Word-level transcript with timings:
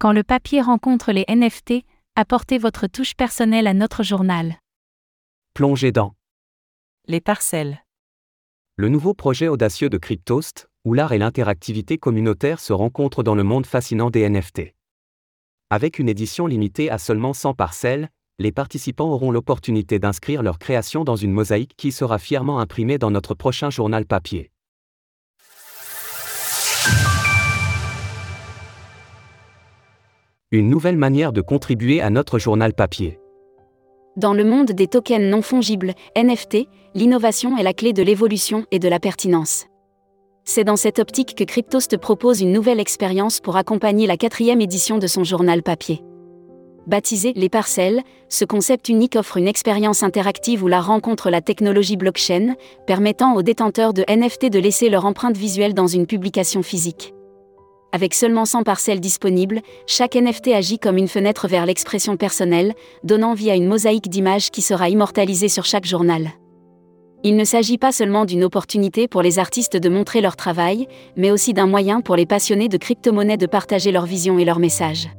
Quand 0.00 0.12
le 0.12 0.22
papier 0.22 0.62
rencontre 0.62 1.12
les 1.12 1.26
NFT, 1.28 1.84
apportez 2.16 2.56
votre 2.56 2.86
touche 2.86 3.14
personnelle 3.14 3.66
à 3.66 3.74
notre 3.74 4.02
journal. 4.02 4.56
Plongez 5.52 5.92
dans 5.92 6.14
Les 7.06 7.20
parcelles. 7.20 7.84
le 8.76 8.88
nouveau 8.88 9.12
projet 9.12 9.48
audacieux 9.48 9.90
de 9.90 9.98
Cryptost, 9.98 10.70
où 10.86 10.94
l'art 10.94 11.12
et 11.12 11.18
l'interactivité 11.18 11.98
communautaire 11.98 12.60
se 12.60 12.72
rencontrent 12.72 13.22
dans 13.22 13.34
le 13.34 13.42
monde 13.42 13.66
fascinant 13.66 14.08
des 14.08 14.26
NFT. 14.26 14.74
Avec 15.68 15.98
une 15.98 16.08
édition 16.08 16.46
limitée 16.46 16.90
à 16.90 16.96
seulement 16.96 17.34
100 17.34 17.52
parcelles, 17.52 18.08
les 18.38 18.52
participants 18.52 19.10
auront 19.10 19.30
l'opportunité 19.30 19.98
d'inscrire 19.98 20.42
leur 20.42 20.58
création 20.58 21.04
dans 21.04 21.16
une 21.16 21.32
mosaïque 21.32 21.76
qui 21.76 21.92
sera 21.92 22.18
fièrement 22.18 22.58
imprimée 22.58 22.96
dans 22.96 23.10
notre 23.10 23.34
prochain 23.34 23.68
journal 23.68 24.06
papier. 24.06 24.50
Une 30.52 30.68
nouvelle 30.68 30.96
manière 30.96 31.32
de 31.32 31.42
contribuer 31.42 32.00
à 32.00 32.10
notre 32.10 32.40
journal 32.40 32.74
papier. 32.74 33.20
Dans 34.16 34.34
le 34.34 34.42
monde 34.42 34.72
des 34.72 34.88
tokens 34.88 35.30
non 35.30 35.42
fongibles, 35.42 35.94
NFT, 36.16 36.66
l'innovation 36.96 37.56
est 37.56 37.62
la 37.62 37.72
clé 37.72 37.92
de 37.92 38.02
l'évolution 38.02 38.66
et 38.72 38.80
de 38.80 38.88
la 38.88 38.98
pertinence. 38.98 39.66
C'est 40.42 40.64
dans 40.64 40.74
cette 40.74 40.98
optique 40.98 41.36
que 41.36 41.44
Cryptost 41.44 41.96
propose 41.98 42.40
une 42.40 42.50
nouvelle 42.50 42.80
expérience 42.80 43.38
pour 43.38 43.56
accompagner 43.56 44.08
la 44.08 44.16
quatrième 44.16 44.60
édition 44.60 44.98
de 44.98 45.06
son 45.06 45.22
journal 45.22 45.62
papier. 45.62 46.02
Baptisé 46.88 47.32
Les 47.36 47.48
Parcelles, 47.48 48.02
ce 48.28 48.44
concept 48.44 48.88
unique 48.88 49.14
offre 49.14 49.36
une 49.36 49.46
expérience 49.46 50.02
interactive 50.02 50.64
où 50.64 50.66
la 50.66 50.80
rencontre 50.80 51.30
la 51.30 51.42
technologie 51.42 51.96
blockchain, 51.96 52.56
permettant 52.88 53.36
aux 53.36 53.42
détenteurs 53.42 53.94
de 53.94 54.04
NFT 54.08 54.50
de 54.50 54.58
laisser 54.58 54.88
leur 54.88 55.06
empreinte 55.06 55.36
visuelle 55.36 55.74
dans 55.74 55.86
une 55.86 56.08
publication 56.08 56.64
physique. 56.64 57.14
Avec 57.92 58.14
seulement 58.14 58.44
100 58.44 58.62
parcelles 58.62 59.00
disponibles, 59.00 59.60
chaque 59.86 60.14
NFT 60.14 60.48
agit 60.48 60.78
comme 60.78 60.96
une 60.96 61.08
fenêtre 61.08 61.48
vers 61.48 61.66
l'expression 61.66 62.16
personnelle, 62.16 62.74
donnant 63.02 63.34
vie 63.34 63.50
à 63.50 63.56
une 63.56 63.66
mosaïque 63.66 64.08
d'images 64.08 64.50
qui 64.50 64.62
sera 64.62 64.88
immortalisée 64.88 65.48
sur 65.48 65.64
chaque 65.64 65.86
journal. 65.86 66.30
Il 67.24 67.36
ne 67.36 67.44
s'agit 67.44 67.78
pas 67.78 67.92
seulement 67.92 68.24
d'une 68.24 68.44
opportunité 68.44 69.08
pour 69.08 69.22
les 69.22 69.38
artistes 69.38 69.76
de 69.76 69.88
montrer 69.88 70.20
leur 70.20 70.36
travail, 70.36 70.86
mais 71.16 71.32
aussi 71.32 71.52
d'un 71.52 71.66
moyen 71.66 72.00
pour 72.00 72.16
les 72.16 72.26
passionnés 72.26 72.68
de 72.68 72.78
crypto-monnaies 72.78 73.36
de 73.36 73.46
partager 73.46 73.90
leur 73.90 74.06
vision 74.06 74.38
et 74.38 74.44
leur 74.44 74.60
message. 74.60 75.10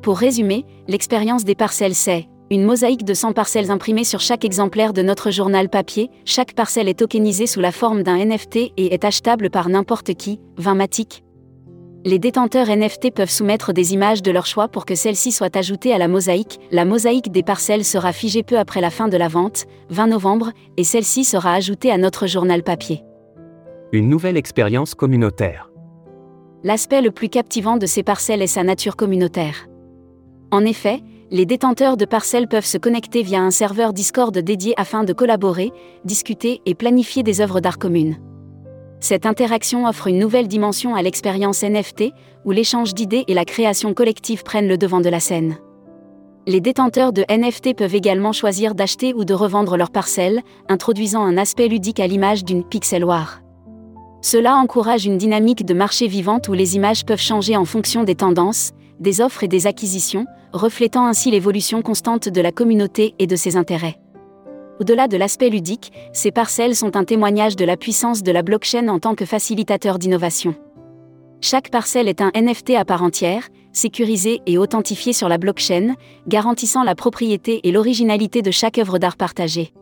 Pour 0.00 0.18
résumer, 0.18 0.64
l'expérience 0.86 1.44
des 1.44 1.56
parcelles 1.56 1.96
c'est 1.96 2.28
une 2.50 2.64
mosaïque 2.64 3.04
de 3.04 3.12
100 3.12 3.34
parcelles 3.34 3.70
imprimées 3.70 4.04
sur 4.04 4.20
chaque 4.20 4.44
exemplaire 4.44 4.94
de 4.94 5.02
notre 5.02 5.30
journal 5.30 5.68
papier, 5.68 6.10
chaque 6.24 6.54
parcelle 6.54 6.88
est 6.88 7.00
tokenisée 7.00 7.46
sous 7.46 7.60
la 7.60 7.72
forme 7.72 8.02
d'un 8.02 8.24
NFT 8.24 8.56
et 8.78 8.94
est 8.94 9.04
achetable 9.04 9.50
par 9.50 9.68
n'importe 9.68 10.14
qui, 10.14 10.40
20 10.56 10.74
matic. 10.74 11.24
Les 12.04 12.20
détenteurs 12.20 12.68
NFT 12.68 13.12
peuvent 13.12 13.30
soumettre 13.30 13.72
des 13.72 13.92
images 13.92 14.22
de 14.22 14.30
leur 14.30 14.46
choix 14.46 14.68
pour 14.68 14.86
que 14.86 14.94
celles-ci 14.94 15.32
soient 15.32 15.56
ajoutées 15.56 15.92
à 15.92 15.98
la 15.98 16.06
mosaïque. 16.06 16.60
La 16.70 16.84
mosaïque 16.84 17.32
des 17.32 17.42
parcelles 17.42 17.84
sera 17.84 18.12
figée 18.12 18.44
peu 18.44 18.56
après 18.56 18.80
la 18.80 18.90
fin 18.90 19.08
de 19.08 19.16
la 19.16 19.26
vente, 19.26 19.66
20 19.90 20.06
novembre, 20.06 20.52
et 20.76 20.84
celle-ci 20.84 21.24
sera 21.24 21.54
ajoutée 21.54 21.90
à 21.90 21.98
notre 21.98 22.28
journal 22.28 22.62
papier. 22.62 23.02
Une 23.90 24.08
nouvelle 24.08 24.36
expérience 24.36 24.94
communautaire. 24.94 25.70
L'aspect 26.62 27.02
le 27.02 27.10
plus 27.10 27.28
captivant 27.28 27.76
de 27.76 27.86
ces 27.86 28.04
parcelles 28.04 28.42
est 28.42 28.46
sa 28.46 28.62
nature 28.62 28.94
communautaire. 28.94 29.66
En 30.52 30.64
effet, 30.64 31.00
les 31.30 31.46
détenteurs 31.46 31.96
de 31.96 32.04
parcelles 32.04 32.48
peuvent 32.48 32.64
se 32.64 32.78
connecter 32.78 33.22
via 33.22 33.40
un 33.40 33.50
serveur 33.50 33.92
Discord 33.92 34.36
dédié 34.36 34.72
afin 34.76 35.04
de 35.04 35.12
collaborer, 35.12 35.72
discuter 36.04 36.60
et 36.64 36.74
planifier 36.74 37.22
des 37.22 37.40
œuvres 37.40 37.60
d'art 37.60 37.78
communes. 37.78 38.18
Cette 39.00 39.26
interaction 39.26 39.86
offre 39.86 40.08
une 40.08 40.18
nouvelle 40.18 40.48
dimension 40.48 40.94
à 40.94 41.02
l'expérience 41.02 41.62
NFT, 41.62 42.12
où 42.44 42.50
l'échange 42.50 42.94
d'idées 42.94 43.24
et 43.28 43.34
la 43.34 43.44
création 43.44 43.94
collective 43.94 44.42
prennent 44.42 44.68
le 44.68 44.78
devant 44.78 45.00
de 45.00 45.08
la 45.08 45.20
scène. 45.20 45.56
Les 46.46 46.60
détenteurs 46.60 47.12
de 47.12 47.24
NFT 47.30 47.76
peuvent 47.76 47.94
également 47.94 48.32
choisir 48.32 48.74
d'acheter 48.74 49.12
ou 49.14 49.24
de 49.24 49.34
revendre 49.34 49.76
leurs 49.76 49.90
parcelles, 49.90 50.42
introduisant 50.68 51.22
un 51.22 51.36
aspect 51.36 51.68
ludique 51.68 52.00
à 52.00 52.06
l'image 52.06 52.44
d'une 52.44 52.64
pixel. 52.64 53.04
Cela 54.20 54.56
encourage 54.56 55.04
une 55.04 55.18
dynamique 55.18 55.64
de 55.64 55.74
marché 55.74 56.08
vivante 56.08 56.48
où 56.48 56.54
les 56.54 56.74
images 56.74 57.04
peuvent 57.04 57.20
changer 57.20 57.56
en 57.56 57.64
fonction 57.64 58.02
des 58.02 58.16
tendances, 58.16 58.72
des 58.98 59.20
offres 59.20 59.44
et 59.44 59.48
des 59.48 59.66
acquisitions, 59.66 60.26
reflétant 60.52 61.06
ainsi 61.06 61.30
l'évolution 61.30 61.82
constante 61.82 62.28
de 62.28 62.40
la 62.40 62.50
communauté 62.50 63.14
et 63.18 63.26
de 63.26 63.36
ses 63.36 63.56
intérêts. 63.56 64.00
Au-delà 64.80 65.08
de 65.08 65.16
l'aspect 65.16 65.50
ludique, 65.50 65.92
ces 66.12 66.30
parcelles 66.30 66.76
sont 66.76 66.96
un 66.96 67.04
témoignage 67.04 67.56
de 67.56 67.64
la 67.64 67.76
puissance 67.76 68.22
de 68.22 68.30
la 68.30 68.42
blockchain 68.42 68.88
en 68.88 69.00
tant 69.00 69.14
que 69.14 69.24
facilitateur 69.24 69.98
d'innovation. 69.98 70.54
Chaque 71.40 71.70
parcelle 71.70 72.08
est 72.08 72.20
un 72.20 72.30
NFT 72.34 72.70
à 72.76 72.84
part 72.84 73.02
entière, 73.02 73.48
sécurisé 73.72 74.40
et 74.46 74.58
authentifié 74.58 75.12
sur 75.12 75.28
la 75.28 75.38
blockchain, 75.38 75.94
garantissant 76.26 76.84
la 76.84 76.94
propriété 76.94 77.60
et 77.64 77.72
l'originalité 77.72 78.42
de 78.42 78.50
chaque 78.50 78.78
œuvre 78.78 78.98
d'art 78.98 79.16
partagée. 79.16 79.72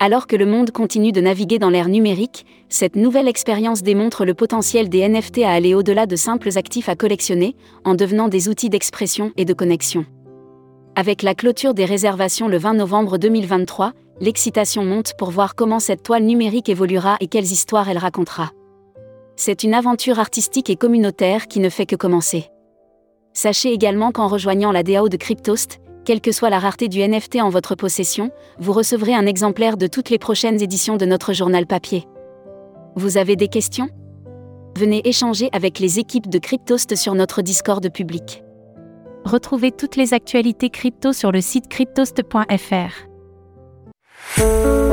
Alors 0.00 0.28
que 0.28 0.36
le 0.36 0.46
monde 0.46 0.70
continue 0.70 1.10
de 1.10 1.20
naviguer 1.20 1.58
dans 1.58 1.70
l'ère 1.70 1.88
numérique, 1.88 2.46
cette 2.68 2.94
nouvelle 2.94 3.26
expérience 3.26 3.82
démontre 3.82 4.24
le 4.24 4.34
potentiel 4.34 4.88
des 4.88 5.08
NFT 5.08 5.38
à 5.38 5.50
aller 5.50 5.74
au-delà 5.74 6.06
de 6.06 6.14
simples 6.14 6.56
actifs 6.56 6.88
à 6.88 6.94
collectionner, 6.94 7.56
en 7.84 7.94
devenant 7.94 8.28
des 8.28 8.48
outils 8.48 8.70
d'expression 8.70 9.32
et 9.36 9.44
de 9.44 9.54
connexion. 9.54 10.06
Avec 10.94 11.22
la 11.22 11.34
clôture 11.34 11.74
des 11.74 11.84
réservations 11.84 12.46
le 12.46 12.58
20 12.58 12.74
novembre 12.74 13.18
2023, 13.18 13.92
l'excitation 14.20 14.84
monte 14.84 15.14
pour 15.16 15.30
voir 15.30 15.54
comment 15.54 15.80
cette 15.80 16.02
toile 16.02 16.24
numérique 16.24 16.68
évoluera 16.68 17.16
et 17.20 17.28
quelles 17.28 17.44
histoires 17.44 17.88
elle 17.88 17.98
racontera. 17.98 18.50
C'est 19.36 19.62
une 19.62 19.74
aventure 19.74 20.18
artistique 20.18 20.70
et 20.70 20.76
communautaire 20.76 21.46
qui 21.46 21.60
ne 21.60 21.68
fait 21.68 21.86
que 21.86 21.96
commencer. 21.96 22.50
Sachez 23.32 23.72
également 23.72 24.10
qu'en 24.10 24.26
rejoignant 24.26 24.72
la 24.72 24.82
DAO 24.82 25.08
de 25.08 25.16
Cryptost, 25.16 25.78
quelle 26.04 26.20
que 26.20 26.32
soit 26.32 26.50
la 26.50 26.58
rareté 26.58 26.88
du 26.88 27.06
NFT 27.06 27.36
en 27.36 27.50
votre 27.50 27.74
possession, 27.74 28.30
vous 28.58 28.72
recevrez 28.72 29.14
un 29.14 29.26
exemplaire 29.26 29.76
de 29.76 29.86
toutes 29.86 30.10
les 30.10 30.18
prochaines 30.18 30.60
éditions 30.60 30.96
de 30.96 31.04
notre 31.04 31.32
journal 31.32 31.66
papier. 31.66 32.08
Vous 32.96 33.16
avez 33.16 33.36
des 33.36 33.48
questions? 33.48 33.90
Venez 34.76 35.06
échanger 35.06 35.50
avec 35.52 35.78
les 35.78 35.98
équipes 35.98 36.28
de 36.28 36.38
Cryptost 36.38 36.96
sur 36.96 37.14
notre 37.14 37.42
Discord 37.42 37.88
public. 37.90 38.42
Retrouvez 39.24 39.70
toutes 39.70 39.96
les 39.96 40.14
actualités 40.14 40.70
crypto 40.70 41.12
sur 41.12 41.30
le 41.30 41.40
site 41.40 41.68
cryptost.fr. 41.68 43.07
Música 44.38 44.87